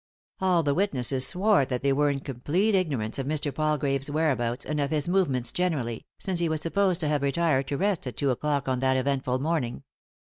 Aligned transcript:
All 0.39 0.63
the 0.63 0.73
witnesses 0.73 1.27
swore 1.27 1.63
that 1.63 1.83
they 1.83 1.93
were 1.93 2.09
in 2.09 2.21
complete 2.21 2.73
ignorance 2.73 3.19
of 3.19 3.27
Mr. 3.27 3.53
Palgrave's 3.53 4.09
whereabouts 4.09 4.65
and 4.65 4.79
of 4.81 4.89
bis 4.89 5.07
movements 5.07 5.51
generally, 5.51 6.07
since 6.17 6.39
he 6.39 6.49
was 6.49 6.59
supposed 6.61 6.99
to 7.01 7.07
have 7.07 7.21
retired 7.21 7.67
to 7.67 7.77
rest 7.77 8.07
at 8.07 8.17
two 8.17 8.31
o'clock 8.31 8.67
on 8.67 8.79
that 8.79 8.97
eventful 8.97 9.37
morning. 9.37 9.83